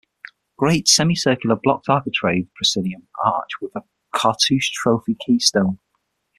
[0.57, 3.71] Great, semi-circular, blocked architrave proscenium arch with
[4.15, 5.77] cartouche- trophy keystone.